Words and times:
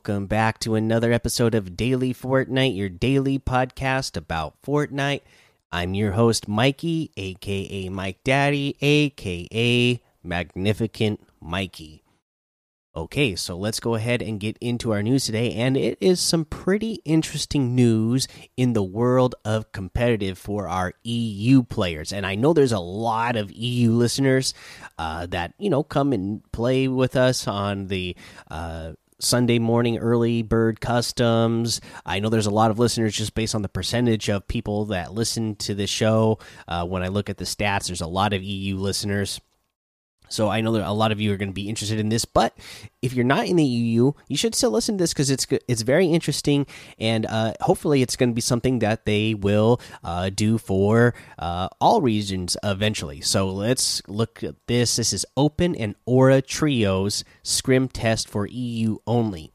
Welcome 0.00 0.28
back 0.28 0.58
to 0.60 0.76
another 0.76 1.12
episode 1.12 1.54
of 1.54 1.76
Daily 1.76 2.14
Fortnite, 2.14 2.74
your 2.74 2.88
daily 2.88 3.38
podcast 3.38 4.16
about 4.16 4.54
Fortnite. 4.62 5.20
I'm 5.70 5.92
your 5.92 6.12
host, 6.12 6.48
Mikey, 6.48 7.10
aka 7.18 7.90
Mike 7.90 8.24
Daddy, 8.24 8.78
aka 8.80 10.00
Magnificent 10.24 11.20
Mikey. 11.38 12.02
Okay, 12.96 13.36
so 13.36 13.58
let's 13.58 13.78
go 13.78 13.94
ahead 13.94 14.22
and 14.22 14.40
get 14.40 14.56
into 14.62 14.90
our 14.90 15.02
news 15.02 15.26
today. 15.26 15.52
And 15.52 15.76
it 15.76 15.98
is 16.00 16.18
some 16.18 16.46
pretty 16.46 17.02
interesting 17.04 17.74
news 17.74 18.26
in 18.56 18.72
the 18.72 18.82
world 18.82 19.34
of 19.44 19.70
competitive 19.70 20.38
for 20.38 20.66
our 20.66 20.94
EU 21.02 21.62
players. 21.62 22.10
And 22.10 22.24
I 22.24 22.36
know 22.36 22.54
there's 22.54 22.72
a 22.72 22.80
lot 22.80 23.36
of 23.36 23.52
EU 23.52 23.92
listeners 23.92 24.54
uh, 24.98 25.26
that, 25.26 25.52
you 25.58 25.68
know, 25.68 25.82
come 25.82 26.14
and 26.14 26.42
play 26.52 26.88
with 26.88 27.16
us 27.16 27.46
on 27.46 27.88
the. 27.88 28.16
Uh, 28.50 28.92
Sunday 29.20 29.58
morning 29.58 29.98
early 29.98 30.42
bird 30.42 30.80
customs. 30.80 31.80
I 32.04 32.20
know 32.20 32.28
there's 32.28 32.46
a 32.46 32.50
lot 32.50 32.70
of 32.70 32.78
listeners 32.78 33.14
just 33.14 33.34
based 33.34 33.54
on 33.54 33.62
the 33.62 33.68
percentage 33.68 34.28
of 34.28 34.48
people 34.48 34.86
that 34.86 35.12
listen 35.12 35.56
to 35.56 35.74
the 35.74 35.86
show. 35.86 36.38
Uh, 36.66 36.86
when 36.86 37.02
I 37.02 37.08
look 37.08 37.30
at 37.30 37.38
the 37.38 37.44
stats, 37.44 37.86
there's 37.86 38.00
a 38.00 38.06
lot 38.06 38.32
of 38.32 38.42
EU 38.42 38.76
listeners. 38.76 39.40
So 40.30 40.48
I 40.48 40.60
know 40.60 40.72
that 40.72 40.88
a 40.88 40.92
lot 40.92 41.12
of 41.12 41.20
you 41.20 41.32
are 41.32 41.36
going 41.36 41.48
to 41.48 41.54
be 41.54 41.68
interested 41.68 41.98
in 41.98 42.08
this, 42.08 42.24
but 42.24 42.56
if 43.02 43.12
you're 43.12 43.24
not 43.24 43.46
in 43.46 43.56
the 43.56 43.64
EU, 43.64 44.12
you 44.28 44.36
should 44.36 44.54
still 44.54 44.70
listen 44.70 44.96
to 44.96 45.02
this 45.02 45.12
because 45.12 45.30
it's 45.30 45.46
it's 45.68 45.82
very 45.82 46.06
interesting, 46.06 46.66
and 46.98 47.26
uh, 47.26 47.54
hopefully 47.60 48.00
it's 48.02 48.16
going 48.16 48.30
to 48.30 48.34
be 48.34 48.40
something 48.40 48.78
that 48.78 49.04
they 49.04 49.34
will 49.34 49.80
uh, 50.04 50.30
do 50.30 50.56
for 50.56 51.14
uh, 51.38 51.68
all 51.80 52.00
regions 52.00 52.56
eventually. 52.62 53.20
So 53.20 53.48
let's 53.48 54.02
look 54.08 54.42
at 54.42 54.54
this. 54.66 54.96
This 54.96 55.12
is 55.12 55.26
Open 55.36 55.74
and 55.74 55.96
Aura 56.06 56.40
Trios 56.40 57.24
Scrim 57.42 57.88
test 57.88 58.28
for 58.28 58.46
EU 58.46 58.98
only 59.06 59.52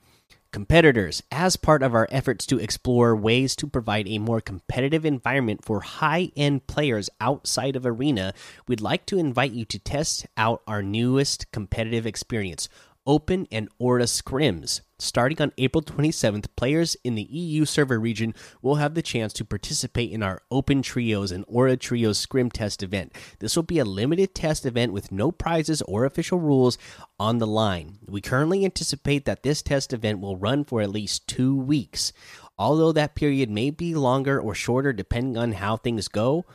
competitors. 0.55 1.21
As 1.33 1.57
part 1.57 1.83
of 1.83 1.93
our 1.93 2.07
efforts 2.09 2.45
to 2.45 2.57
explore 2.57 3.13
ways 3.13 3.57
to 3.57 3.67
provide 3.67 4.07
a 4.07 4.19
more 4.19 4.39
competitive 4.39 5.03
environment 5.03 5.65
for 5.65 5.81
high 5.81 6.31
end 6.37 6.65
players 6.65 7.09
outside 7.19 7.75
of 7.75 7.85
Arena, 7.85 8.33
we'd 8.65 8.79
like 8.79 9.05
to 9.07 9.17
invite 9.17 9.51
you 9.51 9.65
to 9.65 9.77
test 9.77 10.25
out 10.37 10.61
our 10.65 10.81
newest 10.81 11.51
competitive 11.51 12.07
experience 12.07 12.69
Open 13.07 13.47
and 13.51 13.69
Aura 13.77 14.03
Scrims. 14.03 14.81
Starting 14.97 15.41
on 15.41 15.51
April 15.57 15.81
27th, 15.83 16.47
players 16.55 16.95
in 17.03 17.15
the 17.15 17.27
EU 17.29 17.65
server 17.65 17.99
region 17.99 18.33
will 18.61 18.75
have 18.75 18.95
the 18.95 19.01
chance 19.01 19.33
to 19.33 19.45
participate 19.45 20.11
in 20.11 20.23
our 20.23 20.41
Open 20.49 20.81
Trios 20.81 21.31
and 21.31 21.45
Aura 21.47 21.77
Trios 21.77 22.17
Scrim 22.17 22.49
test 22.49 22.81
event. 22.81 23.13
This 23.39 23.55
will 23.55 23.63
be 23.63 23.79
a 23.79 23.85
limited 23.85 24.33
test 24.33 24.65
event 24.65 24.93
with 24.93 25.11
no 25.11 25.31
prizes 25.31 25.81
or 25.83 26.05
official 26.05 26.39
rules 26.39 26.77
on 27.19 27.37
the 27.37 27.47
line. 27.47 27.99
We 28.07 28.21
currently 28.21 28.65
anticipate 28.65 29.25
that 29.25 29.43
this 29.43 29.61
test 29.61 29.93
event 29.93 30.19
will 30.19 30.37
run 30.37 30.63
for 30.63 30.81
at 30.81 30.89
least 30.89 31.27
two 31.27 31.55
weeks. 31.55 32.13
Although 32.57 32.93
that 32.93 33.15
period 33.15 33.49
may 33.49 33.69
be 33.69 33.93
longer 33.93 34.39
or 34.39 34.55
shorter 34.55 34.93
depending 34.93 35.37
on 35.37 35.51
how 35.51 35.77
things 35.77 36.07
go, 36.07 36.45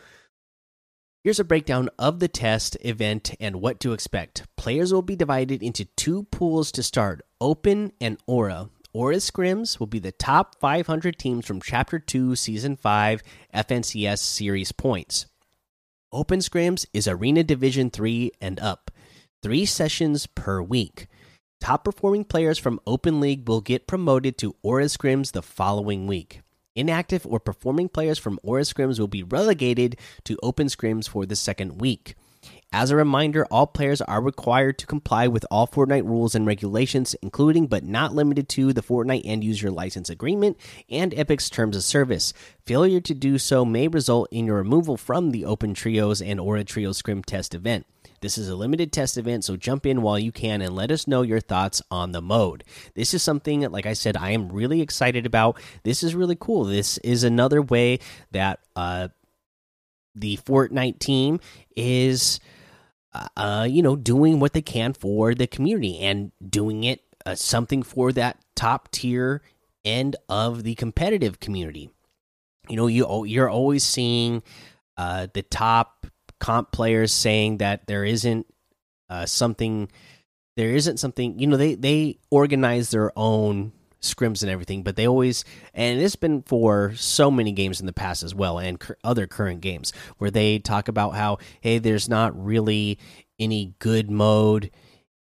Here's 1.23 1.39
a 1.39 1.45
breakdown 1.45 1.91
of 1.99 2.19
the 2.19 2.29
test 2.29 2.79
event 2.81 3.35
and 3.39 3.61
what 3.61 3.79
to 3.81 3.93
expect. 3.93 4.45
Players 4.57 4.91
will 4.91 5.03
be 5.03 5.17
divided 5.17 5.63
into 5.63 5.85
two 5.85 6.23
pools 6.31 6.73
to 6.73 6.83
start 6.83 7.21
Open 7.43 7.93
and 8.01 8.17
Aura. 8.27 8.71
Aura 8.95 9.17
Scrims 9.17 9.79
will 9.79 9.87
be 9.87 9.99
the 9.99 10.13
top 10.13 10.59
500 10.59 11.19
teams 11.19 11.45
from 11.45 11.61
Chapter 11.61 11.99
2, 11.99 12.37
Season 12.37 12.75
5 12.75 13.23
FNCS 13.55 14.21
Series 14.21 14.73
points. 14.73 15.27
Open 16.11 16.39
Scrims 16.39 16.87
is 16.95 17.07
Arena 17.07 17.45
Division 17.45 17.91
3 17.91 18.33
and 18.41 18.59
up, 18.59 18.91
three 19.43 19.67
sessions 19.67 20.27
per 20.27 20.63
week. 20.63 21.07
Top 21.61 21.85
performing 21.85 22.25
players 22.25 22.59
from 22.59 22.81
Open 22.87 23.21
League 23.21 23.47
will 23.47 23.61
get 23.61 23.87
promoted 23.87 24.39
to 24.39 24.57
Aura 24.63 24.85
Scrims 24.85 25.33
the 25.33 25.43
following 25.43 26.07
week. 26.07 26.41
Inactive 26.81 27.27
or 27.27 27.39
performing 27.39 27.91
players 27.91 28.19
from 28.19 28.41
Aura 28.43 28.63
Scrims 28.63 28.99
will 28.99 29.07
be 29.07 29.23
relegated 29.23 29.99
to 30.25 30.39
Open 30.43 30.69
Scrims 30.69 31.07
for 31.07 31.27
the 31.27 31.37
second 31.37 31.79
week. 31.79 32.15
As 32.73 32.91
a 32.91 32.97
reminder, 32.97 33.45
all 33.51 33.67
players 33.67 34.01
are 34.01 34.23
required 34.23 34.79
to 34.79 34.87
comply 34.87 35.29
with 35.29 35.45
all 35.51 35.69
Fortnite 35.69 36.07
rules 36.07 36.35
and 36.35 36.47
regulations, 36.47 37.15
including 37.21 37.67
but 37.67 37.85
not 37.85 38.15
limited 38.15 38.49
to 38.51 38.73
the 38.73 38.83
Fortnite 38.83 39.27
End 39.27 39.45
User 39.45 39.71
License 39.71 40.09
Agreement 40.09 40.57
and 40.89 41.13
Epic's 41.13 41.51
Terms 41.51 41.77
of 41.77 41.83
Service. 41.83 42.33
Failure 42.65 43.03
to 43.03 43.13
do 43.13 43.37
so 43.37 43.67
may 43.67 43.87
result 43.87 44.29
in 44.31 44.47
your 44.47 44.57
removal 44.57 44.97
from 44.97 45.33
the 45.33 45.45
Open 45.45 45.75
Trios 45.75 46.23
and 46.23 46.41
Aura 46.41 46.65
Trio 46.65 46.93
Scrim 46.93 47.23
test 47.23 47.55
event. 47.55 47.85
This 48.21 48.37
is 48.37 48.49
a 48.49 48.57
limited 48.57 48.93
test 48.93 49.17
event, 49.17 49.45
so 49.45 49.57
jump 49.57 49.87
in 49.87 50.03
while 50.03 50.19
you 50.19 50.31
can 50.31 50.61
and 50.61 50.75
let 50.75 50.91
us 50.91 51.07
know 51.07 51.23
your 51.23 51.41
thoughts 51.41 51.81
on 51.91 52.13
the 52.13 52.21
mode. 52.21 52.65
This 52.95 53.15
is 53.15 53.23
something, 53.23 53.63
like 53.71 53.87
I 53.87 53.95
said, 53.95 54.17
I 54.17 54.31
am 54.31 54.51
really 54.51 54.83
excited 54.83 55.25
about. 55.25 55.59
This 55.85 56.03
is 56.03 56.15
really 56.15 56.37
cool. 56.39 56.65
This 56.65 56.99
is 56.99 57.25
another 57.25 57.63
way 57.63 57.99
that 58.33 58.61
uh, 58.77 59.09
the 60.15 60.37
Fortnite 60.39 60.99
team 60.99 61.41
is, 61.77 62.41
uh, 63.15 63.29
uh, 63.37 63.67
you 63.69 63.83
know, 63.83 63.97
doing 63.97 64.39
what 64.39 64.53
they 64.53 64.63
can 64.63 64.93
for 64.93 65.35
the 65.35 65.47
community 65.47 65.99
and 66.01 66.33
doing 66.47 66.85
it 66.85 67.03
uh, 67.25 67.35
something 67.35 67.83
for 67.83 68.13
that 68.13 68.39
top 68.55 68.91
tier 68.91 69.43
end 69.85 70.17
of 70.29 70.63
the 70.63 70.75
competitive 70.75 71.41
community. 71.41 71.91
You 72.69 72.77
know, 72.77 72.87
you 72.87 73.25
you're 73.25 73.49
always 73.49 73.85
seeing 73.85 74.43
uh, 74.97 75.29
the 75.33 75.43
top 75.43 76.00
comp 76.41 76.73
players 76.73 77.13
saying 77.13 77.59
that 77.59 77.87
there 77.87 78.05
isn't 78.05 78.47
uh, 79.09 79.27
something 79.27 79.89
there 80.57 80.71
isn't 80.71 80.99
something 80.99 81.39
you 81.39 81.47
know 81.47 81.57
they 81.57 81.75
they 81.75 82.19
organize 82.31 82.91
their 82.91 83.13
own 83.17 83.73
scrims 84.01 84.43
and 84.43 84.51
everything 84.51 84.83
but 84.83 84.97
they 84.97 85.07
always 85.07 85.45
and 85.75 86.01
it's 86.01 86.17
been 86.17 86.43
for 86.43 86.95
so 86.97 87.31
many 87.31 87.53
games 87.53 87.81
in 87.81 87.87
the 87.87 87.93
past 87.93 88.23
as 88.23 88.35
well 88.35 88.59
and 88.59 88.83
other 89.05 89.27
current 89.27 89.61
games 89.61 89.93
where 90.19 90.31
they 90.31 90.59
talk 90.59 90.89
about 90.89 91.15
how 91.15 91.37
hey 91.61 91.79
there's 91.79 92.09
not 92.09 92.43
really 92.43 92.99
any 93.39 93.75
good 93.79 94.11
mode 94.11 94.71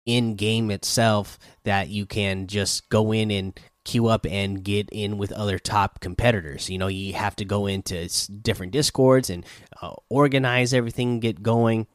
in 0.06 0.34
game 0.34 0.70
itself 0.70 1.38
that 1.64 1.88
you 1.88 2.06
can 2.06 2.46
just 2.46 2.88
go 2.88 3.12
in 3.12 3.30
and 3.30 3.58
queue 3.84 4.06
up 4.06 4.26
and 4.26 4.62
get 4.62 4.88
in 4.90 5.18
with 5.18 5.32
other 5.32 5.58
top 5.58 6.00
competitors. 6.00 6.70
You 6.70 6.78
know, 6.78 6.88
you 6.88 7.14
have 7.14 7.36
to 7.36 7.44
go 7.44 7.66
into 7.66 8.08
different 8.30 8.72
discords 8.72 9.30
and 9.30 9.44
uh, 9.80 9.94
organize 10.08 10.72
everything, 10.72 11.20
get 11.20 11.42
going. 11.42 11.86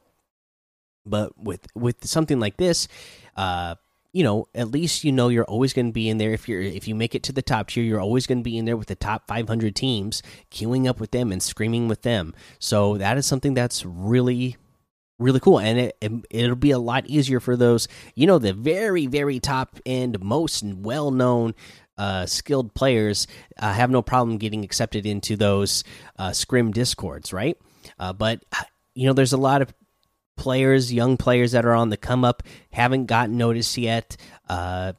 But 1.06 1.38
with 1.38 1.66
with 1.74 2.06
something 2.06 2.38
like 2.38 2.58
this, 2.58 2.86
uh, 3.36 3.76
you 4.12 4.22
know, 4.22 4.48
at 4.54 4.70
least 4.70 5.04
you 5.04 5.12
know 5.12 5.28
you're 5.28 5.44
always 5.44 5.72
going 5.72 5.86
to 5.86 5.92
be 5.92 6.08
in 6.08 6.18
there. 6.18 6.32
If 6.32 6.48
you're 6.48 6.60
if 6.60 6.86
you 6.86 6.94
make 6.94 7.14
it 7.14 7.22
to 7.24 7.32
the 7.32 7.42
top 7.42 7.68
tier, 7.68 7.84
you're 7.84 8.00
always 8.00 8.26
going 8.26 8.38
to 8.38 8.44
be 8.44 8.58
in 8.58 8.66
there 8.66 8.76
with 8.76 8.88
the 8.88 8.94
top 8.94 9.26
500 9.26 9.74
teams, 9.74 10.22
queuing 10.50 10.86
up 10.86 11.00
with 11.00 11.12
them 11.12 11.32
and 11.32 11.42
screaming 11.42 11.88
with 11.88 12.02
them. 12.02 12.34
So 12.58 12.98
that 12.98 13.16
is 13.16 13.26
something 13.26 13.54
that's 13.54 13.84
really 13.86 14.56
really 15.18 15.40
cool 15.40 15.58
and 15.58 15.78
it, 15.78 15.96
it 16.30 16.48
will 16.48 16.56
be 16.56 16.70
a 16.70 16.78
lot 16.78 17.06
easier 17.06 17.40
for 17.40 17.56
those 17.56 17.88
you 18.14 18.26
know 18.26 18.38
the 18.38 18.52
very 18.52 19.06
very 19.06 19.40
top 19.40 19.76
end 19.84 20.20
most 20.20 20.62
well 20.62 21.10
known 21.10 21.54
uh, 21.98 22.24
skilled 22.26 22.72
players 22.74 23.26
uh, 23.58 23.72
have 23.72 23.90
no 23.90 24.00
problem 24.00 24.38
getting 24.38 24.64
accepted 24.64 25.04
into 25.04 25.36
those 25.36 25.82
uh, 26.18 26.32
scrim 26.32 26.70
discords 26.70 27.32
right? 27.32 27.58
Uh, 27.98 28.12
but 28.12 28.44
you 28.94 29.06
know 29.06 29.12
there's 29.12 29.32
a 29.32 29.38
lot 29.38 29.62
of 29.62 29.74
players 30.36 30.92
young 30.92 31.16
players 31.16 31.52
that 31.52 31.66
are 31.66 31.74
on 31.74 31.88
the 31.88 31.96
come 31.96 32.24
up 32.24 32.44
haven't 32.70 33.06
gotten 33.06 33.36
noticed 33.36 33.76
yet 33.76 34.16
uh, 34.48 34.92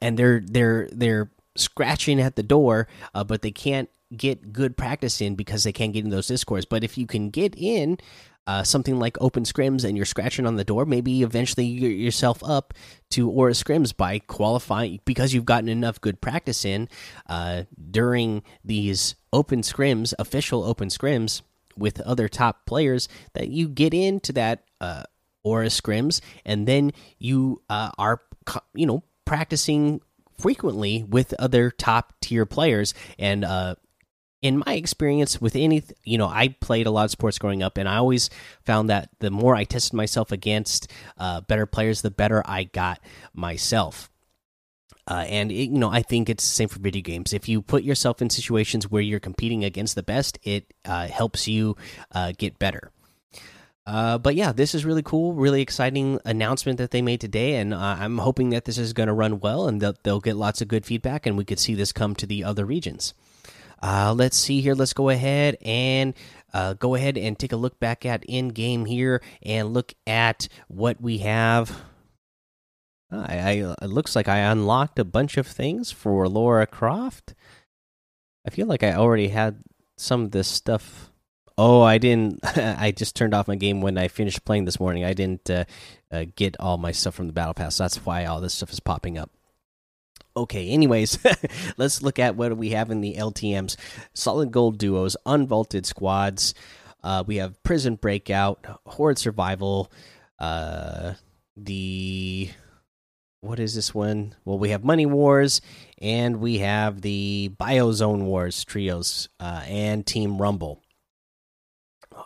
and 0.00 0.16
they're 0.16 0.40
they're 0.44 0.88
they're 0.92 1.30
scratching 1.56 2.20
at 2.20 2.36
the 2.36 2.42
door 2.44 2.86
uh, 3.14 3.24
but 3.24 3.42
they 3.42 3.50
can't 3.50 3.90
get 4.16 4.52
good 4.52 4.76
practice 4.76 5.20
in 5.20 5.34
because 5.34 5.64
they 5.64 5.72
can't 5.72 5.92
get 5.92 6.04
in 6.04 6.10
those 6.10 6.28
discords. 6.28 6.66
But 6.66 6.84
if 6.84 6.98
you 6.98 7.06
can 7.06 7.30
get 7.30 7.54
in 7.56 7.98
uh, 8.46 8.62
something 8.62 8.98
like 8.98 9.16
open 9.20 9.44
scrims 9.44 9.84
and 9.84 9.96
you're 9.96 10.06
scratching 10.06 10.46
on 10.46 10.56
the 10.56 10.64
door, 10.64 10.84
maybe 10.84 11.22
eventually 11.22 11.64
you 11.64 11.80
get 11.80 11.96
yourself 11.96 12.42
up 12.44 12.74
to 13.10 13.30
Aura 13.30 13.52
scrims 13.52 13.96
by 13.96 14.18
qualifying 14.18 15.00
because 15.04 15.32
you've 15.32 15.44
gotten 15.44 15.68
enough 15.68 16.00
good 16.00 16.20
practice 16.20 16.64
in 16.64 16.88
uh, 17.28 17.62
during 17.90 18.42
these 18.64 19.14
open 19.32 19.62
scrims, 19.62 20.12
official 20.18 20.64
open 20.64 20.88
scrims 20.88 21.42
with 21.76 22.00
other 22.00 22.28
top 22.28 22.66
players 22.66 23.08
that 23.34 23.48
you 23.48 23.68
get 23.68 23.94
into 23.94 24.32
that 24.32 24.64
uh, 24.80 25.04
Aura 25.44 25.66
scrims 25.66 26.20
and 26.44 26.66
then 26.66 26.92
you 27.18 27.62
uh, 27.70 27.90
are, 27.98 28.20
you 28.74 28.86
know, 28.86 29.02
practicing 29.24 30.00
frequently 30.38 31.04
with 31.04 31.32
other 31.34 31.70
top 31.70 32.12
tier 32.20 32.44
players 32.44 32.94
and 33.18 33.44
uh, 33.44 33.76
in 34.42 34.60
my 34.66 34.74
experience 34.74 35.40
with 35.40 35.56
any 35.56 35.82
you 36.04 36.18
know 36.18 36.26
i 36.26 36.48
played 36.60 36.86
a 36.86 36.90
lot 36.90 37.04
of 37.04 37.10
sports 37.10 37.38
growing 37.38 37.62
up 37.62 37.78
and 37.78 37.88
i 37.88 37.96
always 37.96 38.28
found 38.64 38.90
that 38.90 39.08
the 39.20 39.30
more 39.30 39.54
i 39.54 39.64
tested 39.64 39.94
myself 39.94 40.30
against 40.32 40.90
uh, 41.16 41.40
better 41.42 41.64
players 41.64 42.02
the 42.02 42.10
better 42.10 42.42
i 42.44 42.64
got 42.64 43.00
myself. 43.32 44.10
Uh, 45.08 45.24
and 45.28 45.50
it, 45.50 45.70
you 45.70 45.78
know 45.78 45.90
i 45.90 46.02
think 46.02 46.28
it's 46.28 46.44
the 46.44 46.54
same 46.54 46.68
for 46.68 46.78
video 46.78 47.02
games. 47.02 47.32
If 47.32 47.48
you 47.48 47.62
put 47.62 47.82
yourself 47.82 48.22
in 48.22 48.30
situations 48.30 48.90
where 48.90 49.02
you're 49.02 49.20
competing 49.20 49.64
against 49.64 49.94
the 49.94 50.02
best 50.02 50.38
it 50.42 50.72
uh, 50.84 51.08
helps 51.08 51.48
you 51.48 51.76
uh, 52.12 52.32
get 52.36 52.58
better. 52.58 52.92
Uh, 53.84 54.16
but 54.16 54.36
yeah, 54.36 54.52
this 54.52 54.76
is 54.76 54.84
really 54.84 55.02
cool, 55.02 55.32
really 55.32 55.60
exciting 55.60 56.20
announcement 56.24 56.78
that 56.78 56.92
they 56.92 57.02
made 57.02 57.20
today, 57.20 57.56
and 57.56 57.74
I'm 57.74 58.18
hoping 58.18 58.50
that 58.50 58.64
this 58.64 58.78
is 58.78 58.92
going 58.92 59.08
to 59.08 59.12
run 59.12 59.40
well 59.40 59.66
and 59.66 59.82
that 59.82 60.04
they'll 60.04 60.20
get 60.20 60.36
lots 60.36 60.62
of 60.62 60.68
good 60.68 60.86
feedback, 60.86 61.26
and 61.26 61.36
we 61.36 61.44
could 61.44 61.58
see 61.58 61.74
this 61.74 61.90
come 61.90 62.14
to 62.14 62.26
the 62.26 62.44
other 62.44 62.64
regions. 62.64 63.12
Uh, 63.82 64.14
let's 64.16 64.36
see 64.36 64.60
here. 64.60 64.74
Let's 64.74 64.92
go 64.92 65.08
ahead 65.08 65.56
and 65.62 66.14
uh, 66.54 66.74
go 66.74 66.94
ahead 66.94 67.18
and 67.18 67.38
take 67.38 67.52
a 67.52 67.56
look 67.56 67.80
back 67.80 68.06
at 68.06 68.24
in 68.24 68.48
game 68.48 68.84
here 68.84 69.22
and 69.42 69.74
look 69.74 69.94
at 70.06 70.48
what 70.68 71.00
we 71.00 71.18
have. 71.18 71.82
I, 73.10 73.38
I 73.38 73.74
it 73.82 73.88
looks 73.88 74.16
like 74.16 74.28
I 74.28 74.38
unlocked 74.38 74.98
a 74.98 75.04
bunch 75.04 75.36
of 75.36 75.46
things 75.46 75.90
for 75.90 76.28
Lara 76.28 76.66
Croft. 76.66 77.34
I 78.46 78.50
feel 78.50 78.66
like 78.66 78.82
I 78.82 78.94
already 78.94 79.28
had 79.28 79.62
some 79.96 80.22
of 80.22 80.30
this 80.30 80.48
stuff 80.48 81.12
Oh, 81.58 81.82
I 81.82 81.98
didn't. 81.98 82.40
I 82.56 82.92
just 82.92 83.14
turned 83.14 83.34
off 83.34 83.48
my 83.48 83.56
game 83.56 83.80
when 83.80 83.98
I 83.98 84.08
finished 84.08 84.44
playing 84.44 84.64
this 84.64 84.80
morning. 84.80 85.04
I 85.04 85.12
didn't 85.12 85.48
uh, 85.50 85.64
uh, 86.10 86.24
get 86.34 86.56
all 86.58 86.78
my 86.78 86.92
stuff 86.92 87.14
from 87.14 87.26
the 87.26 87.32
battle 87.32 87.54
pass. 87.54 87.78
That's 87.78 88.04
why 88.04 88.24
all 88.24 88.40
this 88.40 88.54
stuff 88.54 88.72
is 88.72 88.80
popping 88.80 89.18
up. 89.18 89.30
Okay, 90.36 90.70
anyways, 90.70 91.18
let's 91.76 92.02
look 92.02 92.18
at 92.18 92.36
what 92.36 92.56
we 92.56 92.70
have 92.70 92.90
in 92.90 93.00
the 93.00 93.14
LTMs 93.14 93.76
solid 94.14 94.50
gold 94.50 94.78
duos, 94.78 95.16
unvaulted 95.26 95.84
squads. 95.84 96.54
Uh, 97.02 97.24
we 97.26 97.36
have 97.36 97.62
prison 97.62 97.96
breakout, 97.96 98.64
horde 98.86 99.18
survival, 99.18 99.90
uh, 100.38 101.14
the 101.56 102.50
what 103.40 103.58
is 103.58 103.74
this 103.74 103.92
one? 103.92 104.36
Well, 104.44 104.58
we 104.58 104.70
have 104.70 104.84
Money 104.84 105.04
Wars, 105.04 105.60
and 106.00 106.36
we 106.36 106.58
have 106.58 107.00
the 107.00 107.50
Biozone 107.58 108.22
Wars 108.22 108.64
trios 108.64 109.28
uh, 109.40 109.62
and 109.66 110.06
Team 110.06 110.40
Rumble. 110.40 110.80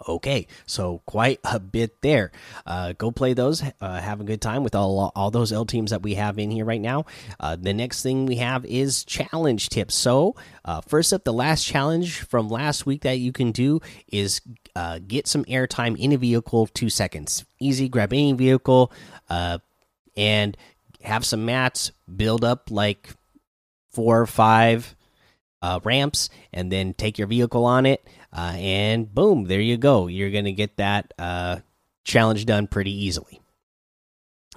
Okay, 0.08 0.46
so 0.66 1.02
quite 1.06 1.40
a 1.44 1.58
bit 1.58 2.00
there. 2.02 2.32
Uh, 2.66 2.92
go 2.96 3.10
play 3.10 3.34
those. 3.34 3.62
Uh, 3.80 4.00
have 4.00 4.20
a 4.20 4.24
good 4.24 4.40
time 4.40 4.62
with 4.62 4.74
all 4.74 5.12
all 5.14 5.30
those 5.30 5.52
LTMs 5.52 5.90
that 5.90 6.02
we 6.02 6.14
have 6.14 6.38
in 6.38 6.50
here 6.50 6.64
right 6.64 6.80
now. 6.80 7.06
Uh, 7.40 7.56
the 7.56 7.72
next 7.72 8.02
thing 8.02 8.26
we 8.26 8.36
have 8.36 8.64
is 8.64 9.04
challenge 9.04 9.68
tips. 9.68 9.94
So 9.94 10.36
uh, 10.64 10.80
first 10.82 11.12
up, 11.12 11.24
the 11.24 11.32
last 11.32 11.64
challenge 11.64 12.20
from 12.20 12.48
last 12.48 12.86
week 12.86 13.02
that 13.02 13.18
you 13.18 13.32
can 13.32 13.52
do 13.52 13.80
is 14.08 14.40
uh, 14.74 15.00
get 15.06 15.26
some 15.26 15.44
airtime 15.44 15.98
in 15.98 16.12
a 16.12 16.18
vehicle 16.18 16.66
two 16.68 16.90
seconds. 16.90 17.44
Easy. 17.60 17.88
Grab 17.88 18.12
any 18.12 18.32
vehicle 18.32 18.92
uh, 19.30 19.58
and 20.16 20.56
have 21.02 21.24
some 21.24 21.44
mats. 21.44 21.92
Build 22.14 22.44
up 22.44 22.70
like 22.70 23.14
four 23.90 24.20
or 24.20 24.26
five 24.26 24.94
ramps, 25.84 26.28
and 26.52 26.70
then 26.70 26.94
take 26.94 27.18
your 27.18 27.26
vehicle 27.26 27.64
on 27.64 27.86
it 27.86 28.06
uh, 28.36 28.52
and 28.56 29.12
boom, 29.12 29.44
there 29.44 29.60
you 29.60 29.78
go. 29.78 30.08
You're 30.08 30.30
going 30.30 30.44
to 30.44 30.52
get 30.52 30.76
that 30.76 31.14
uh, 31.18 31.60
challenge 32.04 32.44
done 32.44 32.66
pretty 32.66 32.92
easily. 32.92 33.40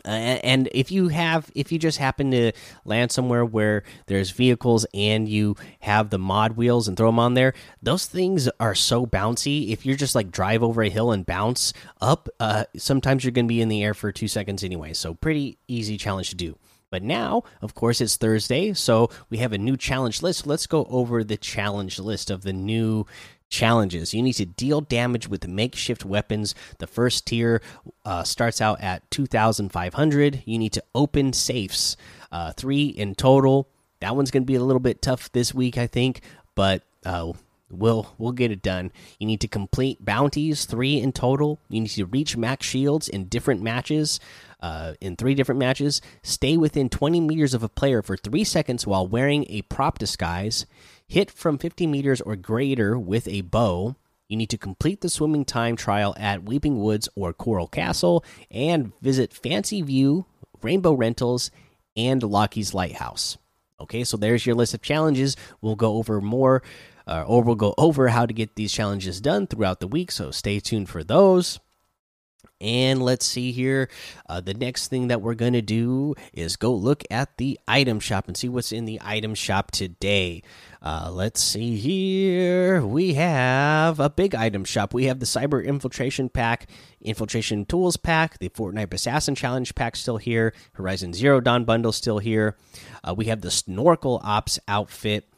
Uh, 0.06 0.40
and 0.44 0.70
if 0.72 0.92
you 0.92 1.10
have, 1.10 1.52
if 1.56 1.72
you 1.72 1.80
just 1.80 1.98
happen 1.98 2.32
to 2.32 2.52
land 2.86 3.12
somewhere 3.12 3.44
where 3.44 3.84
there's 4.08 4.32
vehicles 4.32 4.86
and 4.94 5.28
you 5.28 5.56
have 5.82 6.10
the 6.10 6.20
mod 6.20 6.54
wheels 6.54 6.88
and 6.88 6.96
throw 6.96 7.08
them 7.10 7.20
on 7.20 7.34
there, 7.34 7.54
those 7.82 8.06
things 8.06 8.50
are 8.60 8.76
so 8.76 9.06
bouncy. 9.06 9.72
If 9.72 9.86
you're 9.86 9.98
just 9.98 10.16
like 10.16 10.32
drive 10.32 10.64
over 10.64 10.82
a 10.82 10.90
hill 10.90 11.12
and 11.12 11.26
bounce 11.26 11.74
up, 12.00 12.30
uh, 12.40 12.66
sometimes 12.78 13.24
you're 13.24 13.32
going 13.32 13.46
to 13.46 13.50
be 13.50 13.62
in 13.62 13.70
the 13.70 13.84
air 13.84 13.94
for 13.94 14.12
two 14.12 14.28
seconds 14.28 14.64
anyway. 14.64 14.94
So 14.94 15.14
pretty 15.14 15.58
easy 15.68 15.98
challenge 15.98 16.30
to 16.30 16.36
do. 16.36 16.58
But 16.92 17.04
now, 17.04 17.44
of 17.62 17.76
course, 17.76 18.02
it's 18.02 18.18
Thursday, 18.18 18.74
so 18.74 19.10
we 19.30 19.38
have 19.38 19.54
a 19.54 19.58
new 19.58 19.78
challenge 19.78 20.22
list. 20.22 20.48
Let's 20.48 20.68
go 20.68 20.86
over 20.90 21.24
the 21.24 21.38
challenge 21.38 22.00
list 22.00 22.32
of 22.32 22.42
the 22.42 22.54
new 22.54 23.06
challenges. 23.50 24.14
You 24.14 24.22
need 24.22 24.34
to 24.34 24.46
deal 24.46 24.82
damage 24.82 25.28
with 25.28 25.48
makeshift 25.48 26.06
weapons. 26.06 26.56
The 26.78 26.88
first 26.88 27.26
tier 27.26 27.62
uh, 28.06 28.24
starts 28.24 28.62
out 28.62 28.82
at 28.82 29.10
2,500. 29.12 30.44
You 30.46 30.58
need 30.58 30.74
to 30.74 30.84
open 30.96 31.34
safes, 31.34 31.98
uh, 32.32 32.54
three 32.54 32.88
in 32.88 33.16
total. 33.16 33.68
That 34.00 34.16
one's 34.16 34.32
going 34.32 34.44
to 34.44 34.48
be 34.48 34.56
a 34.56 34.64
little 34.64 34.80
bit 34.80 35.02
tough 35.02 35.32
this 35.32 35.54
week, 35.54 35.78
I 35.78 35.88
think, 35.88 36.22
but 36.56 36.84
uh, 37.06 37.34
we'll 37.70 38.14
we'll 38.18 38.32
get 38.32 38.52
it 38.52 38.62
done. 38.62 38.92
You 39.20 39.28
need 39.28 39.42
to 39.42 39.48
complete 39.48 40.04
bounties, 40.04 40.66
three 40.66 41.00
in 41.00 41.12
total. 41.12 41.60
You 41.70 41.82
need 41.82 41.90
to 41.90 42.06
reach 42.06 42.38
max 42.38 42.66
shields 42.66 43.08
in 43.08 43.26
different 43.26 43.62
matches. 43.62 44.20
Uh, 44.62 44.94
in 45.00 45.16
three 45.16 45.36
different 45.36 45.60
matches, 45.60 46.02
stay 46.22 46.58
within 46.58 46.90
20 46.90 47.22
meters 47.22 47.54
of 47.54 47.64
a 47.64 47.70
player 47.70 48.02
for 48.02 48.18
three 48.18 48.44
seconds 48.44 48.86
while 48.86 49.08
wearing 49.08 49.46
a 49.48 49.62
prop 49.64 49.98
disguise 49.98 50.66
hit 51.08 51.32
from 51.32 51.58
50 51.58 51.88
meters 51.88 52.22
or 52.22 52.36
greater 52.36 52.98
with 53.00 53.28
a 53.28 53.42
bow. 53.42 53.96
You 54.28 54.38
need 54.38 54.50
to 54.52 54.58
complete 54.58 55.02
the 55.02 55.10
swimming 55.10 55.44
time 55.44 55.76
trial 55.76 56.14
at 56.20 56.44
Weeping 56.44 56.80
Woods 56.82 57.10
or 57.16 57.34
Coral 57.34 57.68
Castle 57.68 58.24
and 58.52 58.92
visit 59.02 59.34
Fancy 59.34 59.82
View, 59.82 60.26
Rainbow 60.62 60.94
Rentals, 60.94 61.50
and 61.98 62.22
Lockie's 62.22 62.74
Lighthouse. 62.74 63.38
Okay, 63.82 64.04
so 64.04 64.18
there's 64.18 64.46
your 64.46 64.56
list 64.56 64.74
of 64.74 64.82
challenges. 64.82 65.36
We'll 65.62 65.76
go 65.76 65.96
over 65.96 66.22
more, 66.22 66.62
uh, 67.10 67.24
or 67.26 67.42
we'll 67.42 67.56
go 67.56 67.74
over 67.78 68.10
how 68.10 68.28
to 68.28 68.34
get 68.34 68.56
these 68.56 68.72
challenges 68.72 69.20
done 69.20 69.48
throughout 69.48 69.80
the 69.80 69.88
week. 69.88 70.12
So 70.12 70.30
stay 70.30 70.60
tuned 70.60 70.90
for 70.90 71.04
those. 71.04 71.60
And 72.62 73.02
let's 73.02 73.26
see 73.26 73.52
here. 73.54 73.90
Uh, 74.28 74.42
the 74.42 74.54
next 74.54 74.90
thing 74.90 75.08
that 75.08 75.22
we're 75.22 75.34
going 75.34 75.54
to 75.54 75.62
do 75.62 76.14
is 76.34 76.58
go 76.58 76.74
look 76.74 77.04
at 77.10 77.38
the 77.38 77.58
item 77.68 78.02
shop 78.02 78.28
and 78.28 78.36
see 78.36 78.50
what's 78.50 78.74
in 78.74 78.84
the 78.84 79.00
item 79.02 79.34
shop 79.34 79.72
today. 79.72 80.44
Uh, 80.82 81.10
let's 81.12 81.42
see 81.42 81.78
here. 81.78 82.86
We 82.86 83.14
have 83.14 84.00
a 84.02 84.10
big 84.10 84.36
item 84.36 84.66
shop. 84.66 84.94
We 84.94 85.06
have 85.06 85.20
the 85.20 85.26
Cyber 85.26 85.66
Infiltration 85.66 86.28
Pack, 86.28 86.68
Infiltration 87.02 87.66
Tools 87.66 87.96
Pack, 87.96 88.40
the 88.40 88.50
Fortnite 88.50 88.94
Assassin 88.94 89.36
Challenge 89.36 89.74
Pack 89.74 89.96
still 89.96 90.18
here, 90.18 90.54
Horizon 90.74 91.14
Zero 91.14 91.40
Dawn 91.40 91.64
Bundle 91.64 91.94
still 91.94 92.20
here. 92.20 92.58
Uh, 93.04 93.14
we 93.16 93.26
have 93.26 93.40
the 93.40 93.52
Snorkel 93.52 94.20
Ops 94.22 94.60
outfit 94.68 95.30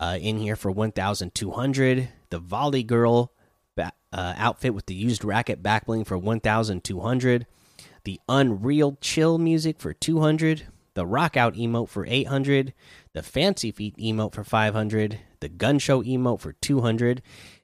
uh, 0.00 0.18
in 0.20 0.38
here 0.38 0.56
for 0.56 0.70
1,200. 0.70 2.08
The 2.30 2.38
Volley 2.38 2.82
Girl 2.82 3.32
uh, 4.12 4.34
outfit 4.36 4.74
with 4.74 4.86
the 4.86 4.94
used 4.94 5.24
racket 5.24 5.62
backbling 5.62 6.06
for 6.06 6.16
1200 6.16 7.46
the 8.04 8.20
unreal 8.28 8.96
chill 9.00 9.36
music 9.36 9.78
for 9.78 9.92
200 9.92 10.66
the 10.94 11.06
rock 11.06 11.36
out 11.36 11.54
emote 11.54 11.88
for 11.88 12.06
800 12.06 12.72
the 13.12 13.22
fancy 13.22 13.70
feet 13.70 13.96
emote 13.98 14.32
for 14.32 14.42
500 14.42 15.20
the 15.40 15.48
gun 15.48 15.78
show 15.78 16.02
emote 16.02 16.40
for 16.40 16.52
200 16.52 17.20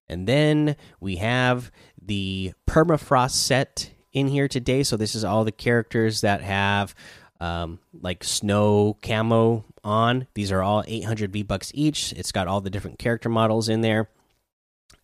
and 0.08 0.26
then 0.26 0.76
we 1.00 1.16
have 1.16 1.70
the 2.00 2.52
permafrost 2.68 3.30
set 3.30 3.92
in 4.12 4.28
here 4.28 4.48
today. 4.48 4.82
So 4.82 4.96
this 4.96 5.14
is 5.14 5.24
all 5.24 5.44
the 5.44 5.52
characters 5.52 6.20
that 6.20 6.42
have 6.42 6.94
um, 7.42 7.80
like 8.00 8.22
snow 8.22 8.96
camo 9.02 9.64
on 9.82 10.28
these 10.34 10.52
are 10.52 10.62
all 10.62 10.84
800 10.86 11.32
v 11.32 11.42
bucks 11.42 11.72
each 11.74 12.12
it's 12.12 12.30
got 12.30 12.46
all 12.46 12.60
the 12.60 12.70
different 12.70 12.98
character 12.98 13.28
models 13.28 13.68
in 13.68 13.80
there 13.80 14.08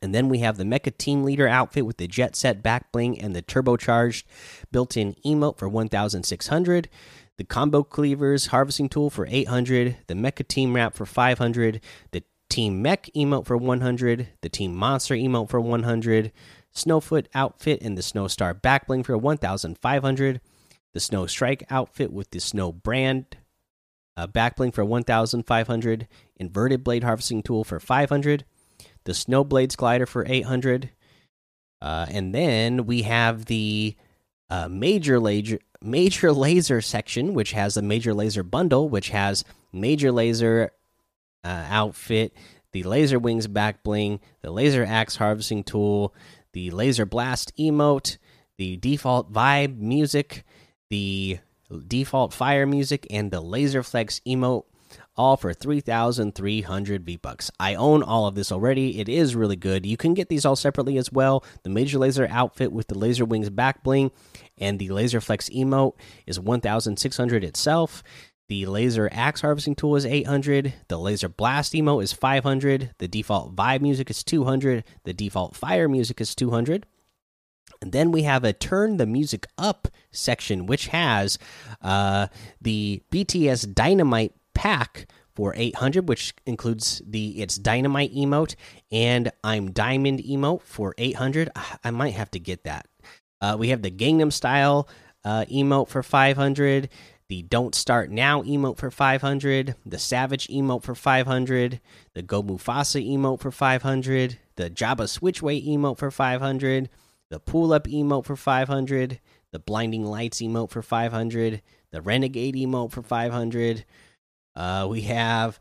and 0.00 0.14
then 0.14 0.28
we 0.28 0.38
have 0.38 0.56
the 0.56 0.64
Mecha 0.64 0.96
Team 0.96 1.24
Leader 1.24 1.48
outfit 1.48 1.84
with 1.84 1.96
the 1.96 2.06
Jet 2.06 2.36
Set 2.36 2.62
back 2.62 2.92
bling 2.92 3.20
and 3.20 3.34
the 3.34 3.42
turbocharged 3.42 4.22
built-in 4.70 5.16
emote 5.26 5.58
for 5.58 5.68
1,600. 5.68 6.88
The 7.36 7.44
Combo 7.44 7.82
Cleavers 7.82 8.46
harvesting 8.46 8.88
tool 8.88 9.10
for 9.10 9.26
800. 9.28 9.96
The 10.06 10.14
Mecha 10.14 10.46
Team 10.46 10.74
Wrap 10.74 10.94
for 10.94 11.06
500. 11.06 11.80
The 12.12 12.22
Team 12.48 12.80
Mech 12.80 13.10
emote 13.14 13.46
for 13.46 13.56
100. 13.56 14.28
The 14.40 14.48
Team 14.48 14.74
Monster 14.74 15.14
emote 15.14 15.50
for 15.50 15.60
100. 15.60 16.32
Snowfoot 16.74 17.26
outfit 17.34 17.82
and 17.82 17.98
the 17.98 18.02
Snow 18.02 18.28
Star 18.28 18.54
back 18.54 18.86
bling 18.86 19.02
for 19.02 19.16
1,500. 19.18 20.40
The 20.94 21.00
Snow 21.00 21.26
Strike 21.26 21.64
outfit 21.70 22.12
with 22.12 22.30
the 22.30 22.40
Snow 22.40 22.72
Brand 22.72 23.36
back 24.32 24.56
bling 24.56 24.72
for 24.72 24.84
1,500. 24.84 26.08
Inverted 26.36 26.84
Blade 26.84 27.04
harvesting 27.04 27.42
tool 27.42 27.64
for 27.64 27.78
500 27.78 28.44
the 29.08 29.14
Snow 29.14 29.42
Blades 29.42 29.74
glider 29.74 30.04
for 30.04 30.26
800. 30.28 30.90
Uh, 31.80 32.06
and 32.10 32.34
then 32.34 32.84
we 32.84 33.02
have 33.02 33.46
the 33.46 33.96
uh, 34.50 34.68
Major 34.68 35.18
Lazer 35.18 35.60
Major 35.80 36.28
Lazer 36.28 36.84
section, 36.84 37.32
which 37.32 37.52
has 37.52 37.76
a 37.76 37.82
Major 37.82 38.12
Lazer 38.12 38.48
bundle, 38.48 38.88
which 38.88 39.08
has 39.08 39.44
Major 39.72 40.10
Lazer 40.10 40.68
uh, 41.42 41.66
outfit, 41.70 42.34
the 42.72 42.82
laser 42.82 43.18
wings 43.18 43.46
back 43.46 43.82
bling, 43.82 44.20
the 44.42 44.50
laser 44.50 44.84
axe 44.84 45.16
harvesting 45.16 45.64
tool, 45.64 46.12
the 46.52 46.70
laser 46.70 47.06
blast 47.06 47.50
emote, 47.58 48.18
the 48.58 48.76
default 48.76 49.32
vibe 49.32 49.78
music, 49.78 50.44
the 50.90 51.38
default 51.86 52.32
fire 52.32 52.66
music, 52.66 53.06
and 53.10 53.30
the 53.30 53.40
laser 53.40 53.82
flex 53.82 54.20
emote 54.26 54.64
all 55.16 55.36
for 55.36 55.52
3,300 55.52 57.04
V 57.04 57.16
bucks. 57.16 57.50
I 57.58 57.74
own 57.74 58.02
all 58.02 58.26
of 58.26 58.34
this 58.34 58.52
already. 58.52 59.00
It 59.00 59.08
is 59.08 59.34
really 59.34 59.56
good. 59.56 59.84
You 59.84 59.96
can 59.96 60.14
get 60.14 60.28
these 60.28 60.46
all 60.46 60.56
separately 60.56 60.96
as 60.96 61.12
well. 61.12 61.44
The 61.64 61.70
Major 61.70 61.98
Lazer 61.98 62.30
outfit 62.30 62.72
with 62.72 62.86
the 62.86 62.96
Laser 62.96 63.24
Wings 63.24 63.50
back 63.50 63.82
bling 63.82 64.12
and 64.56 64.78
the 64.78 64.90
Laser 64.90 65.20
Flex 65.20 65.48
emote 65.50 65.94
is 66.26 66.40
1,600 66.40 67.44
itself. 67.44 68.02
The 68.48 68.64
laser 68.64 69.10
axe 69.12 69.42
harvesting 69.42 69.74
tool 69.74 69.94
is 69.94 70.06
800. 70.06 70.72
The 70.88 70.98
laser 70.98 71.28
blast 71.28 71.74
emote 71.74 72.02
is 72.02 72.14
500. 72.14 72.94
The 72.96 73.06
default 73.06 73.54
vibe 73.54 73.82
music 73.82 74.08
is 74.08 74.24
200. 74.24 74.84
The 75.04 75.12
default 75.12 75.54
fire 75.54 75.86
music 75.86 76.18
is 76.18 76.34
200. 76.34 76.86
And 77.80 77.92
then 77.92 78.10
we 78.12 78.22
have 78.22 78.44
a 78.44 78.52
turn 78.52 78.96
the 78.96 79.06
music 79.06 79.46
up 79.56 79.88
section, 80.10 80.66
which 80.66 80.88
has 80.88 81.38
uh, 81.82 82.28
the 82.60 83.02
BTS 83.10 83.72
Dynamite 83.74 84.32
pack 84.54 85.06
for 85.34 85.54
800, 85.56 86.08
which 86.08 86.34
includes 86.46 87.00
the 87.06 87.40
it's 87.40 87.56
Dynamite 87.56 88.12
emote 88.12 88.56
and 88.90 89.30
I'm 89.44 89.70
Diamond 89.70 90.18
emote 90.20 90.62
for 90.62 90.94
800. 90.98 91.50
Ah, 91.54 91.78
I 91.84 91.92
might 91.92 92.14
have 92.14 92.30
to 92.32 92.40
get 92.40 92.64
that. 92.64 92.88
Uh, 93.40 93.56
we 93.56 93.68
have 93.68 93.82
the 93.82 93.90
Gangnam 93.90 94.32
Style 94.32 94.88
uh, 95.24 95.44
emote 95.44 95.88
for 95.88 96.02
500, 96.02 96.88
the 97.28 97.42
Don't 97.42 97.74
Start 97.74 98.10
Now 98.10 98.42
emote 98.42 98.78
for 98.78 98.90
500, 98.90 99.76
the 99.86 99.98
Savage 99.98 100.48
emote 100.48 100.82
for 100.82 100.96
500, 100.96 101.80
the 102.14 102.22
Go 102.22 102.42
Mufasa 102.42 103.08
emote 103.08 103.38
for 103.38 103.52
500, 103.52 104.38
the 104.56 104.70
Jabba 104.70 105.06
Switchway 105.06 105.64
emote 105.64 105.98
for 105.98 106.10
500 106.10 106.88
the 107.30 107.40
pull 107.40 107.72
up 107.72 107.86
emote 107.86 108.24
for 108.24 108.36
500, 108.36 109.20
the 109.52 109.58
blinding 109.58 110.04
lights 110.04 110.40
emote 110.40 110.70
for 110.70 110.82
500, 110.82 111.62
the 111.90 112.02
renegade 112.02 112.54
emote 112.54 112.92
for 112.92 113.02
500. 113.02 113.84
Uh, 114.54 114.86
we 114.88 115.02
have 115.02 115.58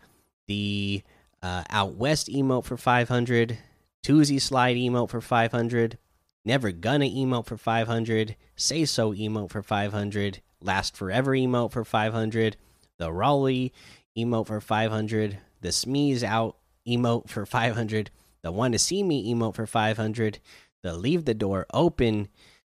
the 0.48 1.04
uh, 1.42 1.64
out 1.70 1.96
west 1.96 2.28
emote 2.28 2.66
for 2.66 2.78
500, 2.78 3.58
Toosie 4.04 4.42
slide 4.42 4.78
emote 4.78 5.10
for 5.10 5.22
500, 5.22 5.98
never 6.46 6.72
gonna 6.72 7.06
emote 7.06 7.46
for 7.46 7.58
500, 7.58 8.36
say 8.56 8.86
so 8.86 9.14
emote 9.14 9.52
for 9.52 9.62
500, 9.62 10.42
last 10.62 10.96
forever 10.96 11.32
emote 11.32 11.72
for 11.72 11.84
500, 11.84 12.58
the 12.98 13.10
Rollie 13.10 13.72
emote 14.18 14.48
for 14.48 14.62
500, 14.62 15.38
the 15.62 15.70
Smeeze 15.70 16.24
out 16.24 16.58
emote 16.88 17.30
for 17.30 17.46
500, 17.46 18.10
the 18.42 18.52
want 18.52 18.72
to 18.74 18.80
see 18.80 19.04
me 19.04 19.34
emote 19.34 19.56
for 19.56 19.68
500 19.68 20.40
the 20.88 20.98
leave 20.98 21.26
the 21.26 21.34
door 21.34 21.66
open 21.74 22.30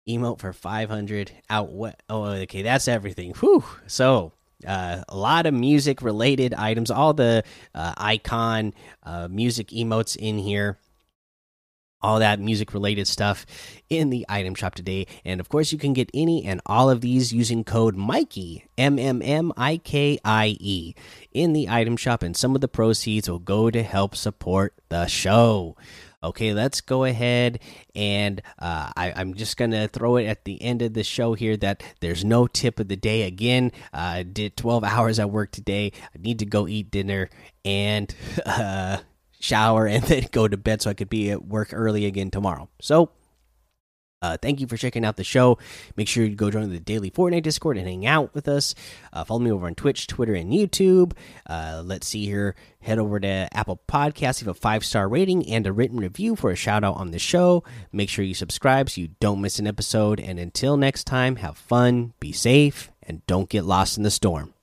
emote 0.08 0.40
for 0.40 0.52
500 0.52 1.32
out 1.48 1.70
what 1.70 2.02
oh 2.08 2.24
okay 2.24 2.62
that's 2.62 2.88
everything. 2.88 3.32
Whew. 3.34 3.64
So 3.86 4.32
uh, 4.66 5.02
a 5.08 5.16
lot 5.16 5.46
of 5.46 5.54
music 5.54 6.02
related 6.02 6.52
items 6.54 6.90
all 6.90 7.14
the 7.14 7.44
uh, 7.74 7.94
icon 7.96 8.74
uh, 9.02 9.28
music 9.28 9.68
emotes 9.68 10.16
in 10.16 10.38
here 10.38 10.78
all 12.02 12.18
that 12.20 12.40
music 12.40 12.72
related 12.72 13.06
stuff 13.06 13.44
in 13.88 14.10
the 14.10 14.24
item 14.28 14.54
shop 14.54 14.74
today. 14.74 15.06
And 15.24 15.40
of 15.40 15.48
course 15.48 15.72
you 15.72 15.78
can 15.78 15.92
get 15.92 16.10
any 16.14 16.44
and 16.44 16.60
all 16.66 16.88
of 16.90 17.00
these 17.00 17.32
using 17.32 17.64
code 17.64 17.96
mikey 17.96 18.64
m 18.78 18.98
m 18.98 19.20
m 19.22 19.52
i 19.56 19.76
k 19.76 20.18
i 20.24 20.56
e 20.58 20.94
in 21.32 21.52
the 21.52 21.68
item 21.68 21.96
shop 21.96 22.22
and 22.22 22.36
some 22.36 22.54
of 22.54 22.60
the 22.60 22.68
proceeds 22.68 23.28
will 23.28 23.38
go 23.38 23.70
to 23.70 23.82
help 23.82 24.16
support 24.16 24.74
the 24.88 25.06
show 25.06 25.76
Okay, 26.22 26.52
let's 26.52 26.82
go 26.82 27.04
ahead 27.04 27.60
and 27.94 28.42
uh, 28.58 28.92
I, 28.94 29.20
am 29.20 29.32
just 29.32 29.56
gonna 29.56 29.88
throw 29.88 30.16
it 30.16 30.26
at 30.26 30.44
the 30.44 30.60
end 30.60 30.82
of 30.82 30.92
the 30.92 31.02
show 31.02 31.32
here 31.32 31.56
that 31.56 31.82
there's 32.00 32.26
no 32.26 32.46
tip 32.46 32.78
of 32.78 32.88
the 32.88 32.96
day. 32.96 33.22
Again, 33.22 33.72
uh, 33.94 34.20
I 34.20 34.22
did 34.24 34.54
12 34.54 34.84
hours 34.84 35.18
at 35.18 35.30
work 35.30 35.50
today. 35.50 35.92
I 36.14 36.18
need 36.18 36.38
to 36.40 36.46
go 36.46 36.68
eat 36.68 36.90
dinner 36.90 37.30
and 37.64 38.14
uh, 38.46 38.98
shower 39.40 39.86
and 39.86 40.04
then 40.04 40.26
go 40.30 40.46
to 40.46 40.58
bed 40.58 40.82
so 40.82 40.90
I 40.90 40.94
could 40.94 41.08
be 41.08 41.30
at 41.30 41.46
work 41.46 41.70
early 41.72 42.04
again 42.04 42.30
tomorrow. 42.30 42.68
So 42.82 43.12
uh, 44.22 44.36
thank 44.40 44.60
you 44.60 44.66
for 44.66 44.76
checking 44.76 45.04
out 45.04 45.16
the 45.16 45.24
show. 45.24 45.58
Make 45.96 46.08
sure 46.08 46.24
you 46.24 46.34
go 46.34 46.50
join 46.50 46.70
the 46.70 46.80
daily 46.80 47.10
Fortnite 47.10 47.42
Discord 47.42 47.78
and 47.78 47.86
hang 47.86 48.06
out 48.06 48.34
with 48.34 48.48
us. 48.48 48.74
Uh, 49.12 49.24
follow 49.24 49.40
me 49.40 49.50
over 49.50 49.66
on 49.66 49.74
Twitch, 49.74 50.06
Twitter, 50.06 50.34
and 50.34 50.52
YouTube. 50.52 51.12
Uh, 51.46 51.82
let's 51.84 52.06
see 52.06 52.26
here. 52.26 52.54
Head 52.80 52.98
over 52.98 53.18
to 53.20 53.48
Apple 53.52 53.80
Podcasts, 53.88 54.42
leave 54.42 54.48
a 54.48 54.54
five 54.54 54.84
star 54.84 55.08
rating 55.08 55.46
and 55.48 55.66
a 55.66 55.72
written 55.72 55.98
review 55.98 56.36
for 56.36 56.50
a 56.50 56.56
shout 56.56 56.84
out 56.84 56.96
on 56.96 57.10
the 57.10 57.18
show. 57.18 57.64
Make 57.92 58.08
sure 58.08 58.24
you 58.24 58.34
subscribe 58.34 58.90
so 58.90 59.00
you 59.00 59.08
don't 59.20 59.40
miss 59.40 59.58
an 59.58 59.66
episode. 59.66 60.20
And 60.20 60.38
until 60.38 60.76
next 60.76 61.04
time, 61.04 61.36
have 61.36 61.56
fun, 61.56 62.14
be 62.20 62.32
safe, 62.32 62.90
and 63.02 63.24
don't 63.26 63.48
get 63.48 63.64
lost 63.64 63.96
in 63.96 64.02
the 64.02 64.10
storm. 64.10 64.54